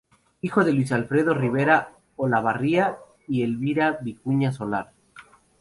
Hijo 0.41 0.63
de 0.63 0.73
Luis 0.73 0.91
Alfredo 0.93 1.35
Rivera 1.35 1.93
Olavarría 2.15 2.97
y 3.27 3.43
Elvira 3.43 3.99
Vicuña 4.01 4.51
Solar. 4.51 4.93